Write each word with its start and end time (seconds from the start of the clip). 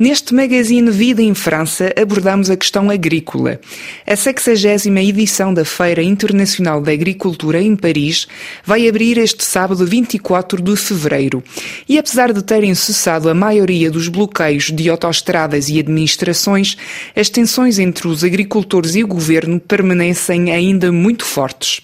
Neste 0.00 0.34
magazine 0.34 0.90
Vida 0.90 1.20
em 1.20 1.34
França 1.34 1.92
abordamos 1.94 2.48
a 2.48 2.56
questão 2.56 2.88
agrícola. 2.88 3.60
A 4.06 4.16
60 4.16 4.98
edição 4.98 5.52
da 5.52 5.62
Feira 5.62 6.02
Internacional 6.02 6.80
da 6.80 6.90
Agricultura 6.90 7.60
em 7.60 7.76
Paris 7.76 8.26
vai 8.64 8.88
abrir 8.88 9.18
este 9.18 9.44
sábado 9.44 9.84
24 9.84 10.62
de 10.62 10.74
fevereiro. 10.74 11.44
E 11.86 11.98
apesar 11.98 12.32
de 12.32 12.42
terem 12.42 12.74
cessado 12.74 13.28
a 13.28 13.34
maioria 13.34 13.90
dos 13.90 14.08
bloqueios 14.08 14.70
de 14.72 14.88
autoestradas 14.88 15.68
e 15.68 15.78
administrações, 15.78 16.78
as 17.14 17.28
tensões 17.28 17.78
entre 17.78 18.08
os 18.08 18.24
agricultores 18.24 18.94
e 18.94 19.04
o 19.04 19.06
governo 19.06 19.60
permanecem 19.60 20.50
ainda 20.50 20.90
muito 20.90 21.26
fortes. 21.26 21.82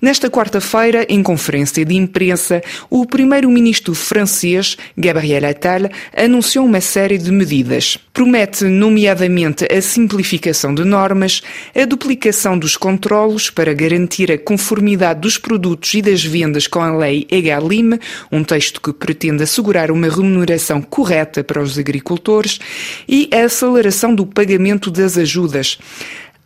Nesta 0.00 0.28
quarta-feira, 0.28 1.06
em 1.08 1.22
conferência 1.22 1.84
de 1.84 1.94
imprensa, 1.94 2.60
o 2.90 3.06
primeiro-ministro 3.06 3.94
francês, 3.94 4.76
Gabriel 4.98 5.48
Attal, 5.48 5.82
anunciou 6.16 6.66
uma 6.66 6.80
série 6.80 7.18
de 7.18 7.30
medidas 7.30 7.51
medidas. 7.52 7.98
Promete, 8.14 8.64
nomeadamente, 8.64 9.66
a 9.70 9.82
simplificação 9.82 10.74
de 10.74 10.84
normas, 10.84 11.42
a 11.74 11.84
duplicação 11.84 12.58
dos 12.58 12.76
controlos 12.76 13.50
para 13.50 13.74
garantir 13.74 14.32
a 14.32 14.38
conformidade 14.38 15.20
dos 15.20 15.36
produtos 15.36 15.92
e 15.92 16.00
das 16.00 16.24
vendas 16.24 16.66
com 16.66 16.80
a 16.80 16.96
lei 16.96 17.26
EGalim, 17.30 17.98
um 18.30 18.42
texto 18.42 18.80
que 18.80 18.92
pretende 18.92 19.42
assegurar 19.42 19.90
uma 19.90 20.08
remuneração 20.08 20.80
correta 20.80 21.44
para 21.44 21.62
os 21.62 21.78
agricultores, 21.78 22.58
e 23.06 23.28
a 23.32 23.44
aceleração 23.44 24.14
do 24.14 24.26
pagamento 24.26 24.90
das 24.90 25.18
ajudas. 25.18 25.78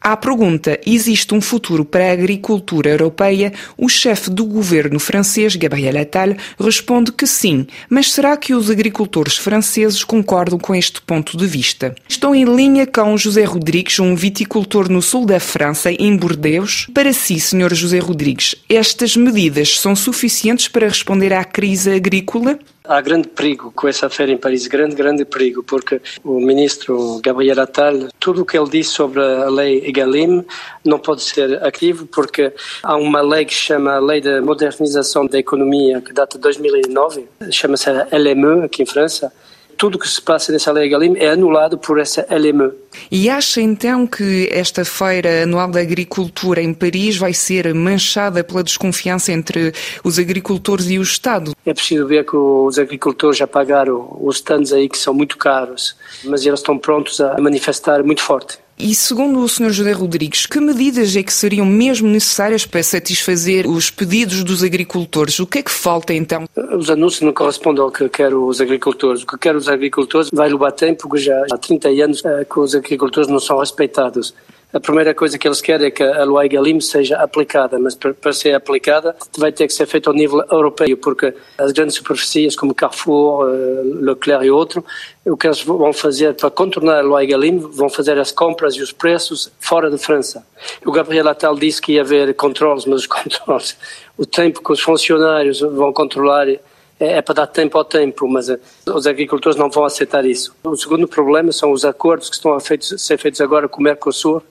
À 0.06 0.16
pergunta: 0.16 0.78
existe 0.86 1.34
um 1.34 1.40
futuro 1.40 1.84
para 1.84 2.08
a 2.08 2.12
agricultura 2.12 2.90
europeia? 2.90 3.52
O 3.76 3.88
chefe 3.88 4.30
do 4.30 4.44
governo 4.44 5.00
francês, 5.00 5.56
Gabriel 5.56 6.00
Attal, 6.00 6.36
responde 6.60 7.10
que 7.10 7.26
sim, 7.26 7.66
mas 7.90 8.12
será 8.12 8.36
que 8.36 8.54
os 8.54 8.70
agricultores 8.70 9.36
franceses 9.36 10.04
concordam 10.04 10.60
com 10.60 10.76
este 10.76 11.00
ponto 11.00 11.36
de 11.36 11.44
vista? 11.44 11.92
Estou 12.08 12.36
em 12.36 12.44
linha 12.44 12.86
com 12.86 13.18
José 13.18 13.42
Rodrigues, 13.42 13.98
um 13.98 14.14
viticultor 14.14 14.88
no 14.88 15.02
sul 15.02 15.26
da 15.26 15.40
França, 15.40 15.90
em 15.90 16.16
Bordeaux. 16.16 16.86
Para 16.94 17.12
si, 17.12 17.40
Sr. 17.40 17.74
José 17.74 17.98
Rodrigues, 17.98 18.54
estas 18.68 19.16
medidas 19.16 19.80
são 19.80 19.96
suficientes 19.96 20.68
para 20.68 20.86
responder 20.86 21.32
à 21.32 21.42
crise 21.42 21.90
agrícola? 21.90 22.60
Há 22.88 23.00
grande 23.00 23.28
perigo 23.28 23.72
com 23.72 23.88
essa 23.88 24.08
feira 24.08 24.32
em 24.32 24.36
Paris, 24.36 24.66
grande, 24.66 24.94
grande 24.94 25.24
perigo, 25.24 25.62
porque 25.62 26.00
o 26.22 26.40
ministro 26.40 27.20
Gabriel 27.22 27.60
Attal, 27.60 28.08
tudo 28.18 28.42
o 28.42 28.44
que 28.44 28.56
ele 28.58 28.68
disse 28.70 28.90
sobre 28.90 29.20
a 29.20 29.48
lei 29.48 29.84
EGalim 29.86 30.44
não 30.84 30.98
pode 30.98 31.22
ser 31.22 31.62
ativo, 31.64 32.06
porque 32.06 32.52
há 32.82 32.96
uma 32.96 33.20
lei 33.20 33.44
que 33.44 33.54
chama 33.54 33.94
a 33.94 33.98
Lei 33.98 34.20
de 34.20 34.40
Modernização 34.40 35.26
da 35.26 35.38
Economia, 35.38 36.00
que 36.00 36.12
data 36.12 36.36
de 36.36 36.42
2009, 36.42 37.28
chama-se 37.50 37.90
LME 37.90 38.64
aqui 38.64 38.82
em 38.82 38.86
França, 38.86 39.32
tudo 39.76 39.98
que 39.98 40.08
se 40.08 40.20
passa 40.20 40.52
nessa 40.52 40.72
lei 40.72 40.88
Galim 40.88 41.16
é 41.16 41.28
anulado 41.28 41.78
por 41.78 41.98
essa 41.98 42.26
LME. 42.30 42.72
E 43.10 43.28
acha 43.28 43.60
então 43.60 44.06
que 44.06 44.48
esta 44.50 44.84
feira 44.84 45.42
anual 45.42 45.70
da 45.70 45.80
agricultura 45.80 46.62
em 46.62 46.72
Paris 46.72 47.16
vai 47.16 47.32
ser 47.32 47.72
manchada 47.74 48.42
pela 48.42 48.64
desconfiança 48.64 49.32
entre 49.32 49.72
os 50.02 50.18
agricultores 50.18 50.88
e 50.88 50.98
o 50.98 51.02
Estado? 51.02 51.52
É 51.64 51.74
preciso 51.74 52.06
ver 52.06 52.24
que 52.24 52.36
os 52.36 52.78
agricultores 52.78 53.36
já 53.36 53.46
pagaram 53.46 54.16
os 54.20 54.36
stands 54.36 54.72
aí 54.72 54.88
que 54.88 54.98
são 54.98 55.12
muito 55.12 55.36
caros, 55.36 55.96
mas 56.24 56.44
eles 56.46 56.60
estão 56.60 56.78
prontos 56.78 57.20
a 57.20 57.38
manifestar 57.40 58.02
muito 58.02 58.22
forte. 58.22 58.58
E 58.78 58.94
segundo 58.94 59.40
o 59.40 59.48
Sr. 59.48 59.70
José 59.70 59.92
Rodrigues, 59.92 60.44
que 60.44 60.60
medidas 60.60 61.16
é 61.16 61.22
que 61.22 61.32
seriam 61.32 61.64
mesmo 61.64 62.08
necessárias 62.08 62.66
para 62.66 62.82
satisfazer 62.82 63.66
os 63.66 63.90
pedidos 63.90 64.44
dos 64.44 64.62
agricultores? 64.62 65.38
O 65.38 65.46
que 65.46 65.60
é 65.60 65.62
que 65.62 65.70
falta 65.70 66.12
então? 66.12 66.44
Os 66.54 66.90
anúncios 66.90 67.22
não 67.22 67.32
correspondem 67.32 67.82
ao 67.82 67.90
que 67.90 68.06
querem 68.10 68.36
os 68.36 68.60
agricultores. 68.60 69.22
O 69.22 69.26
que 69.26 69.38
querem 69.38 69.56
os 69.56 69.66
agricultores 69.66 70.28
vai 70.30 70.50
levar 70.50 70.72
tempo, 70.72 71.08
porque 71.08 71.24
já 71.24 71.46
há 71.50 71.56
30 71.56 71.88
anos 71.88 72.22
eh, 72.22 72.44
que 72.44 72.60
os 72.60 72.74
agricultores 72.74 73.30
não 73.30 73.40
são 73.40 73.58
respeitados 73.58 74.34
a 74.72 74.80
primeira 74.80 75.14
coisa 75.14 75.38
que 75.38 75.46
eles 75.46 75.60
querem 75.60 75.86
é 75.86 75.90
que 75.90 76.02
a 76.02 76.24
lei 76.24 76.48
Galim 76.48 76.80
seja 76.80 77.16
aplicada, 77.18 77.78
mas 77.78 77.94
para, 77.94 78.32
ser 78.32 78.52
aplicada 78.52 79.16
vai 79.38 79.52
ter 79.52 79.66
que 79.66 79.72
ser 79.72 79.86
feita 79.86 80.10
ao 80.10 80.14
nível 80.14 80.44
europeu, 80.50 80.96
porque 80.96 81.32
as 81.56 81.72
grandes 81.72 81.94
superfícies 81.94 82.56
como 82.56 82.74
Carrefour, 82.74 83.46
uh, 83.46 84.04
Leclerc 84.04 84.44
e 84.44 84.50
outros, 84.50 84.84
o 85.24 85.36
que 85.36 85.46
eles 85.46 85.62
vão 85.62 85.92
fazer 85.92 86.34
para 86.34 86.50
contornar 86.50 86.98
a 86.98 87.16
lei 87.16 87.28
Galim, 87.28 87.58
vão 87.58 87.88
fazer 87.88 88.18
as 88.18 88.32
compras 88.32 88.74
e 88.74 88.82
os 88.82 88.92
preços 88.92 89.50
fora 89.60 89.90
de 89.90 89.98
França. 89.98 90.44
O 90.84 90.92
Gabriel 90.92 91.28
Attal 91.28 91.54
disse 91.54 91.80
que 91.80 91.92
ia 91.92 92.02
haver 92.02 92.34
controles, 92.34 92.84
mas 92.84 93.00
os 93.00 93.06
controles, 93.08 93.76
o 94.18 94.26
tempo 94.26 94.62
que 94.62 94.72
os 94.72 94.80
funcionários 94.80 95.60
vão 95.60 95.92
controlar 95.92 96.48
é, 96.48 96.60
é 96.98 97.22
para 97.22 97.34
dar 97.34 97.46
tempo 97.46 97.78
ao 97.78 97.84
tempo, 97.84 98.26
mas 98.26 98.48
eh, 98.48 98.58
os 98.86 99.06
agricultores 99.06 99.56
não 99.56 99.70
vão 99.70 99.84
aceitar 99.84 100.24
isso. 100.24 100.54
O 100.64 100.76
segundo 100.76 101.06
problema 101.06 101.52
são 101.52 101.70
os 101.70 101.84
acordos 101.84 102.28
que 102.28 102.36
estão 102.36 102.54
a 102.54 102.60
ser 102.60 103.18
feitos 103.18 103.40
agora 103.40 103.68
com 103.68 103.80
o 103.80 103.84
Mercosul, 103.84 104.42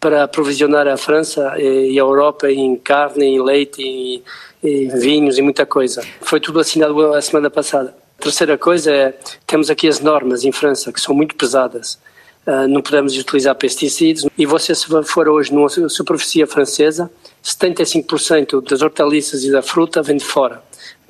para 0.00 0.24
aprovisionar 0.24 0.88
a 0.88 0.96
França 0.96 1.54
e 1.58 1.98
a 1.98 2.02
Europa 2.02 2.50
em 2.50 2.74
carne, 2.76 3.26
em 3.26 3.42
leite, 3.42 3.82
em, 3.82 4.22
em 4.64 4.88
vinhos 4.98 5.36
e 5.36 5.42
muita 5.42 5.66
coisa. 5.66 6.02
Foi 6.22 6.40
tudo 6.40 6.58
assinado 6.58 7.14
a 7.14 7.20
semana 7.20 7.50
passada. 7.50 7.94
A 8.18 8.22
terceira 8.22 8.56
coisa 8.56 8.90
é, 8.92 9.14
temos 9.46 9.70
aqui 9.70 9.86
as 9.86 10.00
normas 10.00 10.44
em 10.44 10.52
França, 10.52 10.92
que 10.92 11.00
são 11.00 11.14
muito 11.14 11.36
pesadas. 11.36 11.98
Uh, 12.46 12.66
não 12.66 12.80
podemos 12.80 13.16
utilizar 13.16 13.54
pesticidas. 13.54 14.26
E 14.36 14.46
você, 14.46 14.74
se 14.74 14.86
for 15.04 15.28
hoje 15.28 15.52
numa 15.52 15.68
superfície 15.68 16.44
francesa, 16.46 17.10
75% 17.44 18.66
das 18.66 18.80
hortaliças 18.80 19.44
e 19.44 19.52
da 19.52 19.62
fruta 19.62 20.02
vem 20.02 20.16
de 20.16 20.24
fora. 20.24 20.62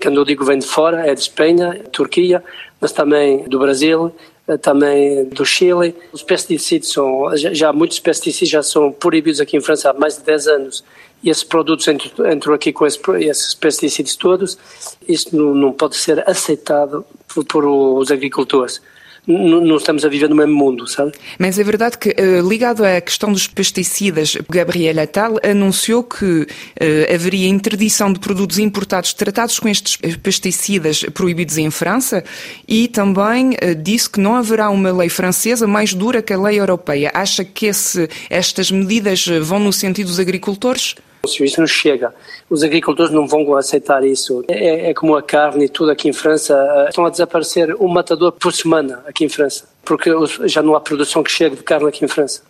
Quando 0.02 0.20
eu 0.20 0.24
digo 0.24 0.44
vem 0.44 0.58
de 0.58 0.66
fora, 0.66 1.06
é 1.06 1.14
de 1.14 1.20
Espanha, 1.20 1.84
Turquia, 1.92 2.42
mas 2.80 2.90
também 2.90 3.44
do 3.44 3.58
Brasil, 3.58 4.12
também 4.58 5.24
do 5.24 5.44
Chile. 5.44 5.94
Os 6.12 6.22
pesticidas 6.22 6.92
são, 6.92 7.36
já 7.36 7.72
muitos 7.72 8.00
pesticidas 8.00 8.48
já 8.48 8.62
são 8.62 8.92
proibidos 8.92 9.40
aqui 9.40 9.56
em 9.56 9.60
França 9.60 9.90
há 9.90 9.92
mais 9.92 10.18
de 10.18 10.24
10 10.24 10.46
anos 10.48 10.84
e 11.22 11.28
esses 11.28 11.44
produtos 11.44 11.86
entram, 11.88 12.54
aqui 12.54 12.72
com 12.72 12.86
esses 12.86 13.54
pesticidas 13.54 14.16
todos. 14.16 14.58
Isso 15.06 15.36
não, 15.36 15.72
pode 15.72 15.96
ser 15.96 16.28
aceitado 16.28 17.04
por 17.48 17.64
os 17.64 18.10
agricultores 18.10 18.80
não 19.26 19.76
estamos 19.76 20.04
a 20.04 20.08
viver 20.08 20.28
no 20.28 20.36
mesmo 20.36 20.54
mundo, 20.54 20.86
sabe? 20.86 21.12
Mas 21.38 21.58
é 21.58 21.64
verdade 21.64 21.98
que, 21.98 22.10
eh, 22.10 22.40
ligado 22.40 22.84
à 22.84 23.00
questão 23.00 23.32
dos 23.32 23.46
pesticidas, 23.46 24.36
Gabriel 24.48 25.00
Attal 25.00 25.38
anunciou 25.42 26.02
que 26.02 26.24
uh, 26.24 26.46
haveria 27.14 27.48
interdição 27.48 28.12
de 28.12 28.18
produtos 28.18 28.58
importados 28.58 29.12
tratados 29.12 29.58
com 29.58 29.68
estes 29.68 29.96
pesticidas 30.16 31.04
proibidos 31.14 31.58
em 31.58 31.70
França 31.70 32.24
e 32.66 32.88
também 32.88 33.50
uh, 33.50 33.74
disse 33.80 34.08
que 34.08 34.20
não 34.20 34.36
haverá 34.36 34.70
uma 34.70 34.92
lei 34.92 35.08
francesa 35.08 35.66
mais 35.66 35.94
dura 35.94 36.22
que 36.22 36.32
a 36.32 36.40
lei 36.40 36.58
europeia. 36.58 37.10
Acha 37.14 37.44
que 37.44 37.66
esse, 37.66 38.08
estas 38.28 38.70
medidas 38.70 39.26
vão 39.42 39.58
no 39.58 39.72
sentido 39.72 40.06
dos 40.08 40.20
agricultores? 40.20 40.94
Se 41.26 41.44
isso 41.44 41.60
não 41.60 41.66
chega, 41.66 42.14
os 42.48 42.62
agricultores 42.62 43.12
não 43.12 43.26
vão 43.26 43.54
aceitar 43.54 44.02
isso. 44.04 44.42
É, 44.48 44.90
é, 44.90 44.94
como 44.94 45.14
a 45.14 45.22
carne 45.22 45.66
e 45.66 45.68
tudo 45.68 45.90
aqui 45.90 46.08
em 46.08 46.12
França. 46.12 46.54
Eh, 46.54 46.88
estão 46.88 47.04
a 47.04 47.10
desaparecer 47.10 47.76
um 47.78 47.88
matador 47.88 48.32
por 48.32 48.52
semana 48.52 49.02
aqui 49.06 49.24
em 49.24 49.28
França, 49.28 49.68
porque 49.84 50.10
já 50.44 50.62
não 50.62 50.74
há 50.74 50.80
produção 50.80 51.22
que 51.22 51.30
chegue 51.30 51.56
de 51.56 51.62
carne 51.62 51.88
aqui 51.88 52.04
em 52.04 52.08
França. 52.08 52.42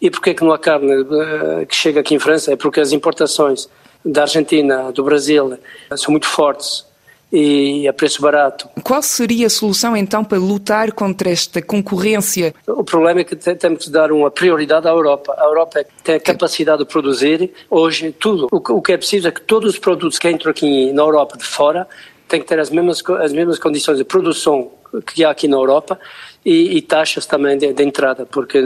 E 0.00 0.10
porquê 0.10 0.34
que 0.34 0.42
não 0.42 0.52
há 0.52 0.58
carne 0.58 0.92
eh, 0.92 1.66
que 1.66 1.76
chega 1.76 2.00
aqui 2.00 2.14
em 2.14 2.18
França? 2.18 2.52
É 2.52 2.56
porque 2.56 2.80
as 2.80 2.90
importações 2.90 3.68
da 4.04 4.22
Argentina, 4.22 4.90
do 4.90 5.04
Brasil, 5.04 5.56
são 5.96 6.10
muito 6.10 6.26
fortes 6.26 6.87
e 7.32 7.86
a 7.86 7.92
preço 7.92 8.22
barato. 8.22 8.68
Qual 8.82 9.02
seria 9.02 9.46
a 9.46 9.50
solução 9.50 9.96
então 9.96 10.24
para 10.24 10.38
lutar 10.38 10.92
contra 10.92 11.30
esta 11.30 11.60
concorrência? 11.60 12.54
O 12.66 12.82
problema 12.82 13.20
é 13.20 13.24
que 13.24 13.36
temos 13.36 13.84
que 13.84 13.90
dar 13.90 14.10
uma 14.10 14.30
prioridade 14.30 14.86
à 14.88 14.90
Europa. 14.90 15.34
A 15.36 15.44
Europa 15.44 15.84
tem 16.02 16.16
a 16.16 16.20
capacidade 16.20 16.78
de 16.78 16.86
produzir 16.86 17.52
hoje 17.70 18.12
tudo. 18.12 18.48
O 18.50 18.80
que 18.80 18.92
é 18.92 18.96
preciso 18.96 19.28
é 19.28 19.30
que 19.30 19.40
todos 19.40 19.74
os 19.74 19.78
produtos 19.78 20.18
que 20.18 20.30
entram 20.30 20.50
aqui 20.50 20.92
na 20.92 21.02
Europa 21.02 21.36
de 21.36 21.44
fora 21.44 21.86
têm 22.28 22.40
que 22.40 22.46
ter 22.46 22.58
as 22.60 22.70
mesmas, 22.70 23.02
as 23.20 23.32
mesmas 23.32 23.58
condições 23.58 23.98
de 23.98 24.04
produção 24.04 24.70
que 25.06 25.24
há 25.24 25.30
aqui 25.30 25.46
na 25.48 25.56
Europa 25.56 25.98
e, 26.44 26.76
e 26.76 26.82
taxas 26.82 27.26
também 27.26 27.58
de, 27.58 27.72
de, 27.72 27.82
entrada, 27.82 28.24
porque 28.24 28.58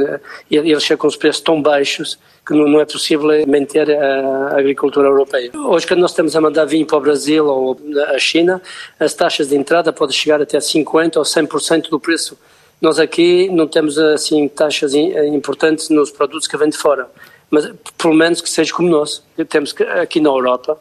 eles 0.50 0.82
chegam 0.82 0.99
com 1.03 1.06
os 1.09 1.17
preços 1.17 1.41
tão 1.41 1.61
baixos 1.61 2.19
que 2.47 2.55
não, 2.55 2.69
não, 2.69 2.81
é 2.81 2.85
possível 2.85 3.29
manter 3.47 3.91
a 3.91 4.59
agricultura 4.59 5.09
europeia. 5.09 5.50
Hoje, 5.55 5.87
quando 5.87 6.00
nós 6.00 6.11
estamos 6.11 6.37
a 6.37 6.41
mandar 6.41 6.64
vinho 6.64 6.87
para 6.87 6.99
o 6.99 7.00
Brasil 7.00 7.47
ou 7.47 7.76
a 8.09 8.19
China, 8.19 8.61
as 8.99 9.14
taxas 9.14 9.49
de 9.49 9.56
entrada 9.56 9.93
podem 9.93 10.15
chegar 10.15 10.41
até 10.41 10.58
50% 10.58 11.17
ou 11.17 11.23
100% 11.23 11.88
do 11.88 11.99
preço. 11.99 12.38
Nós 12.81 12.99
aqui 12.99 13.49
não 13.49 13.67
temos 13.67 13.99
assim 13.99 14.49
taxas 14.49 14.94
importantes 14.94 15.88
nos 15.88 16.11
produtos 16.11 16.49
que 16.49 16.56
vêm 16.56 16.69
de 16.69 16.76
fora, 16.76 17.08
mas 17.49 17.70
pelo 17.97 18.15
menos 18.15 18.41
que 18.41 18.50
seja 18.50 18.73
como 18.75 18.88
nós. 18.88 19.23
Temos 19.49 19.73
que, 19.73 19.85
aqui 19.85 20.20
na 20.20 20.31
Europa, 20.31 20.79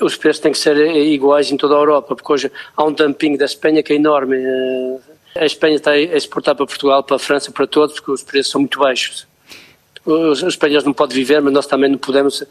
os 0.00 0.16
preços 0.16 0.40
têm 0.40 0.52
que 0.52 0.58
ser 0.58 0.76
iguais 0.76 1.50
em 1.50 1.56
toda 1.56 1.74
a 1.74 1.78
Europa, 1.78 2.14
porque 2.14 2.32
hoje 2.32 2.52
há 2.76 2.84
um 2.84 2.92
dumping 2.92 3.36
da 3.36 3.44
Espanha 3.44 3.82
que 3.82 3.92
é 3.92 3.96
enorme. 3.96 4.36
A 5.36 5.44
Espanha 5.44 5.76
está 5.76 5.92
a 5.92 5.98
exportar 5.98 6.54
para 6.54 6.66
Portugal, 6.66 7.02
para 7.02 7.16
a 7.16 7.18
França, 7.18 7.50
para 7.50 7.66
todos, 7.66 7.96
porque 7.96 8.12
os 8.12 8.22
preços 8.22 8.52
são 8.52 8.60
muito 8.60 8.78
baixos. 8.78 9.26
Os, 10.04 10.42
espanhóis 10.42 10.84
não 10.84 10.92
podem 10.92 11.16
viver, 11.16 11.40
mas 11.40 11.52
nós 11.52 11.66
também 11.66 11.90
não 11.90 11.98
podemos 11.98 12.40
uh, 12.40 12.46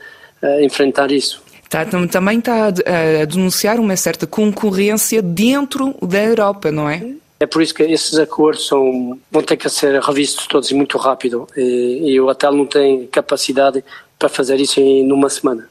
enfrentar 0.62 1.12
isso. 1.12 1.42
Tá, 1.70 1.86
também 1.86 2.40
está 2.40 2.68
a, 2.68 3.26
denunciar 3.26 3.80
uma 3.80 3.96
certa 3.96 4.28
concorrência 4.28 5.22
dentro 5.22 5.96
da 6.02 6.22
Europa, 6.24 6.72
não 6.72 6.90
é? 6.90 7.16
É 7.40 7.46
por 7.46 7.62
isso 7.62 7.74
que 7.74 7.84
esses 7.84 8.18
acordos 8.18 8.68
são, 8.68 9.20
vão 9.32 9.42
ter 9.42 9.58
que 9.58 9.68
ser 9.70 10.00
revistos 10.02 10.48
todos 10.48 10.72
muito 10.72 10.98
rápido 10.98 11.48
e, 11.58 12.12
e 12.12 12.20
o 12.20 12.28
hotel 12.28 12.54
não 12.54 12.66
tem 12.66 13.08
capacidade 13.08 13.84
para 14.18 14.30
fazer 14.30 14.60
isso 14.60 14.80
em 14.80 15.06
numa 15.06 15.30
semana. 15.30 15.68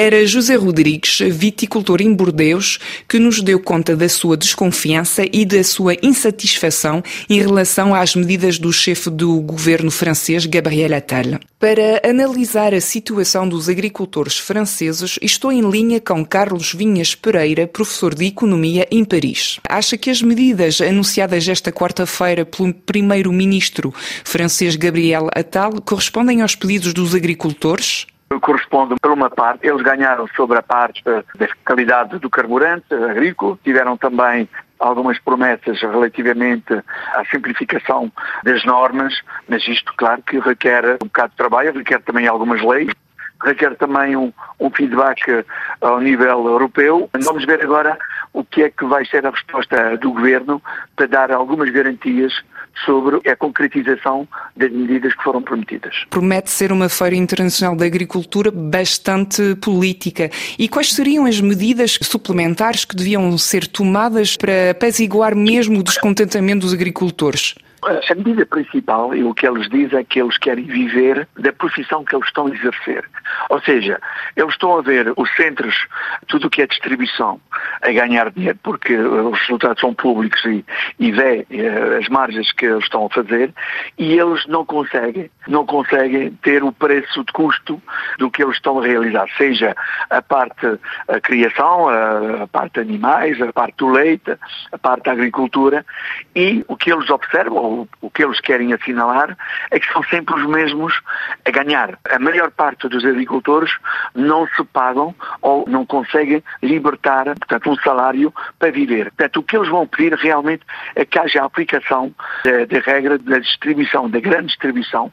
Era 0.00 0.24
José 0.24 0.54
Rodrigues, 0.54 1.18
viticultor 1.28 2.00
em 2.00 2.14
Bordeus, 2.14 2.78
que 3.08 3.18
nos 3.18 3.42
deu 3.42 3.58
conta 3.58 3.96
da 3.96 4.08
sua 4.08 4.36
desconfiança 4.36 5.24
e 5.32 5.44
da 5.44 5.64
sua 5.64 5.96
insatisfação 6.00 7.02
em 7.28 7.40
relação 7.40 7.92
às 7.92 8.14
medidas 8.14 8.60
do 8.60 8.72
chefe 8.72 9.10
do 9.10 9.40
governo 9.40 9.90
francês, 9.90 10.46
Gabriel 10.46 10.94
Attal. 10.94 11.40
Para 11.58 12.00
analisar 12.08 12.72
a 12.74 12.80
situação 12.80 13.48
dos 13.48 13.68
agricultores 13.68 14.38
franceses, 14.38 15.18
estou 15.20 15.50
em 15.50 15.68
linha 15.68 16.00
com 16.00 16.24
Carlos 16.24 16.72
Vinhas 16.72 17.16
Pereira, 17.16 17.66
professor 17.66 18.14
de 18.14 18.26
Economia 18.26 18.86
em 18.92 19.04
Paris. 19.04 19.58
Acha 19.68 19.96
que 19.98 20.10
as 20.10 20.22
medidas 20.22 20.80
anunciadas 20.80 21.48
esta 21.48 21.72
quarta-feira 21.72 22.46
pelo 22.46 22.72
primeiro-ministro 22.72 23.92
francês 24.22 24.76
Gabriel 24.76 25.26
Attal 25.34 25.72
correspondem 25.84 26.40
aos 26.40 26.54
pedidos 26.54 26.94
dos 26.94 27.16
agricultores? 27.16 28.06
Corresponde, 28.40 28.94
por 29.00 29.10
uma 29.10 29.30
parte, 29.30 29.66
eles 29.66 29.82
ganharam 29.82 30.26
sobre 30.36 30.58
a 30.58 30.62
parte 30.62 31.02
da 31.04 31.48
qualidade 31.64 32.18
do 32.18 32.28
carburante 32.28 32.92
agrícola, 32.92 33.58
tiveram 33.64 33.96
também 33.96 34.48
algumas 34.78 35.18
promessas 35.18 35.80
relativamente 35.80 36.72
à 37.14 37.24
simplificação 37.30 38.12
das 38.44 38.64
normas, 38.64 39.14
mas 39.48 39.66
isto, 39.66 39.92
claro, 39.96 40.22
que 40.22 40.38
requer 40.38 40.84
um 41.02 41.06
bocado 41.06 41.30
de 41.30 41.36
trabalho, 41.36 41.72
requer 41.72 42.00
também 42.02 42.28
algumas 42.28 42.62
leis, 42.62 42.92
requer 43.42 43.76
também 43.76 44.16
um, 44.16 44.32
um 44.60 44.70
feedback 44.70 45.44
ao 45.80 46.00
nível 46.00 46.46
europeu. 46.46 47.08
Vamos 47.24 47.44
ver 47.44 47.62
agora 47.62 47.98
o 48.32 48.44
que 48.44 48.64
é 48.64 48.70
que 48.70 48.84
vai 48.84 49.04
ser 49.04 49.26
a 49.26 49.30
resposta 49.30 49.96
do 49.96 50.12
Governo 50.12 50.62
para 50.94 51.06
dar 51.06 51.32
algumas 51.32 51.70
garantias 51.70 52.32
sobre 52.84 53.20
a 53.28 53.36
concretização 53.36 54.26
das 54.56 54.70
medidas 54.70 55.14
que 55.14 55.22
foram 55.22 55.42
prometidas. 55.42 56.04
Promete 56.10 56.50
ser 56.50 56.72
uma 56.72 56.88
feira 56.88 57.16
internacional 57.16 57.76
da 57.76 57.86
agricultura 57.86 58.50
bastante 58.50 59.54
política. 59.56 60.30
E 60.58 60.68
quais 60.68 60.92
seriam 60.92 61.26
as 61.26 61.40
medidas 61.40 61.98
suplementares 62.02 62.84
que 62.84 62.96
deviam 62.96 63.36
ser 63.38 63.66
tomadas 63.66 64.36
para 64.36 64.70
apaziguar 64.70 65.34
mesmo 65.34 65.80
o 65.80 65.82
descontentamento 65.82 66.60
dos 66.60 66.74
agricultores? 66.74 67.54
A 67.82 68.14
medida 68.14 68.44
principal, 68.44 69.14
e 69.14 69.22
o 69.22 69.32
que 69.32 69.46
eles 69.46 69.68
dizem, 69.68 70.00
é 70.00 70.04
que 70.04 70.20
eles 70.20 70.36
querem 70.36 70.64
viver 70.64 71.28
da 71.38 71.52
profissão 71.52 72.04
que 72.04 72.14
eles 72.14 72.26
estão 72.26 72.46
a 72.46 72.50
exercer. 72.50 73.04
Ou 73.50 73.60
seja, 73.60 74.00
eles 74.36 74.52
estão 74.52 74.78
a 74.78 74.82
ver 74.82 75.12
os 75.16 75.30
centros, 75.36 75.86
tudo 76.26 76.48
o 76.48 76.50
que 76.50 76.62
é 76.62 76.66
distribuição, 76.66 77.40
a 77.80 77.92
ganhar 77.92 78.30
dinheiro, 78.30 78.58
porque 78.62 78.96
os 78.96 79.38
resultados 79.40 79.80
são 79.80 79.94
públicos 79.94 80.44
e, 80.44 80.64
e 80.98 81.12
vê 81.12 81.46
eh, 81.50 81.98
as 81.98 82.08
margens 82.08 82.50
que 82.52 82.66
eles 82.66 82.82
estão 82.82 83.06
a 83.06 83.10
fazer, 83.10 83.54
e 83.96 84.18
eles 84.18 84.44
não 84.46 84.64
conseguem, 84.64 85.30
não 85.46 85.64
conseguem 85.64 86.30
ter 86.42 86.64
o 86.64 86.72
preço 86.72 87.24
de 87.24 87.32
custo 87.32 87.80
do 88.18 88.28
que 88.30 88.42
eles 88.42 88.56
estão 88.56 88.80
a 88.80 88.84
realizar, 88.84 89.28
seja 89.36 89.76
a 90.10 90.20
parte 90.20 90.78
a 91.06 91.20
criação, 91.20 91.88
a, 91.88 92.42
a 92.42 92.46
parte 92.48 92.74
de 92.74 92.80
animais, 92.80 93.40
a 93.40 93.52
parte 93.52 93.76
do 93.76 93.88
leite, 93.88 94.36
a 94.72 94.78
parte 94.78 95.04
da 95.04 95.12
agricultura, 95.12 95.86
e 96.34 96.64
o 96.66 96.76
que 96.76 96.92
eles 96.92 97.08
observam, 97.10 97.67
o, 97.68 97.88
o 98.00 98.10
que 98.10 98.24
eles 98.24 98.40
querem 98.40 98.72
assinalar 98.72 99.36
é 99.70 99.78
que 99.78 99.92
são 99.92 100.02
sempre 100.04 100.34
os 100.34 100.46
mesmos 100.46 101.00
a 101.44 101.50
ganhar. 101.50 101.98
A 102.10 102.18
maior 102.18 102.50
parte 102.50 102.88
dos 102.88 103.04
agricultores 103.04 103.70
não 104.14 104.46
se 104.48 104.64
pagam 104.64 105.14
ou 105.40 105.64
não 105.68 105.84
conseguem 105.84 106.42
libertar, 106.62 107.24
portanto, 107.24 107.70
um 107.70 107.76
salário 107.76 108.32
para 108.58 108.70
viver. 108.70 109.06
Portanto, 109.12 109.40
o 109.40 109.42
que 109.42 109.56
eles 109.56 109.68
vão 109.68 109.86
pedir 109.86 110.14
realmente 110.14 110.64
é 110.94 111.04
que 111.04 111.18
haja 111.18 111.42
a 111.42 111.46
aplicação 111.46 112.14
da 112.44 112.78
regra 112.80 113.18
da 113.18 113.38
distribuição, 113.38 114.08
da 114.08 114.20
grande 114.20 114.48
distribuição, 114.48 115.12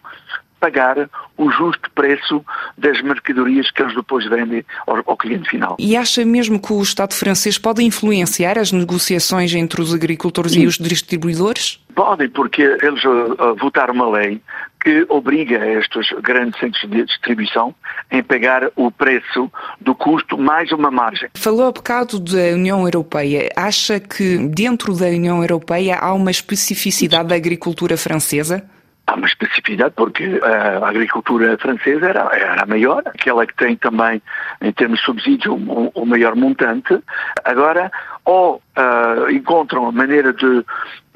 pagar 0.59 1.09
o 1.37 1.49
justo 1.51 1.89
preço 1.91 2.43
das 2.77 3.01
mercadorias 3.01 3.69
que 3.71 3.81
eles 3.81 3.95
depois 3.95 4.27
vendem 4.27 4.63
ao, 4.87 4.97
ao, 5.05 5.17
cliente 5.17 5.49
final. 5.49 5.75
E 5.79 5.95
acha 5.95 6.25
mesmo 6.25 6.59
que 6.59 6.73
o 6.73 6.81
Estado 6.81 7.13
francês 7.13 7.57
pode 7.57 7.83
influenciar 7.83 8.57
as 8.57 8.71
negociações 8.71 9.53
entre 9.53 9.81
os 9.81 9.93
agricultores 9.93 10.53
Sim. 10.53 10.61
e 10.61 10.67
os 10.67 10.77
distribuidores? 10.77 11.79
Podem, 11.93 12.29
porque 12.29 12.61
eles 12.61 13.03
uh, 13.03 13.55
votaram 13.57 13.93
uma 13.93 14.09
lei 14.09 14.41
que 14.85 15.03
obriga 15.09 15.65
estes 15.65 16.07
grandes 16.21 16.59
centros 16.59 16.87
de 16.87 17.05
distribuição 17.05 17.73
a 18.11 18.21
pagar 18.21 18.69
o 18.75 18.91
preço 18.91 19.51
do 19.81 19.95
custo 19.95 20.37
mais 20.37 20.71
uma 20.71 20.91
margem. 20.91 21.29
Falou 21.33 21.65
há 21.65 21.71
bocado 21.71 22.19
da 22.19 22.53
União 22.53 22.83
Europeia. 22.83 23.49
Acha 23.55 23.99
que 23.99 24.37
dentro 24.37 24.95
da 24.95 25.07
União 25.07 25.41
Europeia 25.41 25.97
há 25.99 26.13
uma 26.13 26.29
especificidade 26.29 27.29
da 27.29 27.35
agricultura 27.35 27.97
francesa? 27.97 28.63
Há 29.07 29.15
uma 29.15 29.27
especificidade 29.27 29.93
porque 29.95 30.39
a 30.43 30.87
agricultura 30.87 31.57
francesa 31.57 32.07
era, 32.07 32.29
era 32.33 32.65
maior, 32.65 33.03
aquela 33.05 33.45
que 33.45 33.55
tem 33.55 33.75
também, 33.75 34.21
em 34.61 34.71
termos 34.71 34.99
de 34.99 35.05
subsídio, 35.05 35.53
o, 35.53 35.91
o 35.93 36.05
maior 36.05 36.35
montante. 36.35 36.99
Agora, 37.43 37.91
ou 38.25 38.55
uh, 38.55 39.29
encontram 39.29 39.87
a 39.87 39.91
maneira 39.91 40.33
de 40.33 40.65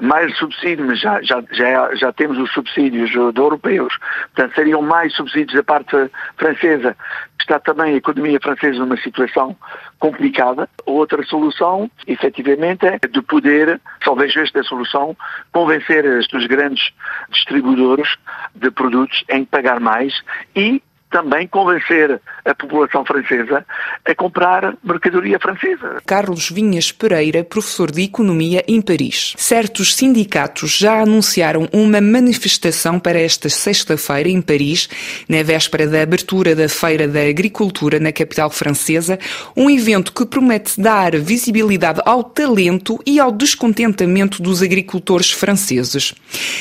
mais 0.00 0.34
subsídio, 0.38 0.86
mas 0.86 1.00
já, 1.00 1.20
já, 1.22 1.42
já, 1.50 1.94
já 1.96 2.12
temos 2.12 2.38
os 2.38 2.50
subsídios 2.52 3.12
uh, 3.16 3.32
europeus, 3.36 3.92
portanto 4.34 4.54
seriam 4.54 4.80
mais 4.80 5.14
subsídios 5.14 5.54
da 5.54 5.62
parte 5.62 5.96
francesa. 6.38 6.96
Está 7.38 7.58
também 7.58 7.94
a 7.94 7.96
economia 7.96 8.38
francesa 8.40 8.78
numa 8.78 8.96
situação 8.98 9.56
complicada. 9.98 10.68
Outra 10.86 11.22
solução, 11.24 11.90
efetivamente, 12.06 12.86
é 12.86 12.98
de 12.98 13.20
poder, 13.22 13.80
vejo 14.16 14.40
esta 14.40 14.62
solução, 14.62 15.16
convencer 15.52 16.04
estes 16.04 16.46
grandes 16.46 16.92
distribuidores 17.30 18.16
de 18.54 18.70
produtos 18.70 19.24
em 19.28 19.44
pagar 19.44 19.80
mais 19.80 20.14
e 20.54 20.80
também 21.10 21.46
convencer 21.48 22.20
a 22.44 22.54
população 22.54 23.04
francesa 23.04 23.64
a 24.04 24.14
comprar 24.14 24.74
mercadoria 24.82 25.38
francesa. 25.38 26.00
Carlos 26.06 26.50
Vinhas 26.50 26.92
Pereira, 26.92 27.44
professor 27.44 27.90
de 27.90 28.02
Economia 28.02 28.64
em 28.66 28.80
Paris. 28.80 29.34
Certos 29.36 29.94
sindicatos 29.94 30.76
já 30.76 31.02
anunciaram 31.02 31.68
uma 31.72 32.00
manifestação 32.00 32.98
para 32.98 33.18
esta 33.18 33.48
sexta-feira 33.48 34.28
em 34.28 34.40
Paris, 34.40 34.88
na 35.28 35.42
véspera 35.42 35.86
da 35.86 36.02
abertura 36.02 36.54
da 36.54 36.68
Feira 36.68 37.08
da 37.08 37.20
Agricultura 37.22 37.98
na 37.98 38.12
capital 38.12 38.50
francesa, 38.50 39.18
um 39.56 39.68
evento 39.68 40.12
que 40.12 40.24
promete 40.24 40.80
dar 40.80 41.16
visibilidade 41.16 42.00
ao 42.04 42.22
talento 42.22 42.98
e 43.04 43.18
ao 43.18 43.32
descontentamento 43.32 44.42
dos 44.42 44.62
agricultores 44.62 45.30
franceses. 45.30 46.14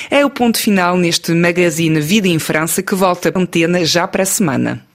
É 0.10 0.26
o 0.26 0.30
ponto 0.30 0.58
final 0.58 0.98
neste 0.98 1.32
magazine 1.34 2.00
Vida 2.02 2.28
em 2.28 2.40
França 2.40 2.82
que 2.82 2.96
volta 2.96 3.32
a 3.34 3.40
antena 3.40 3.86
já 3.86 4.08
para 4.08 4.24
a 4.24 4.26
semana. 4.40 4.88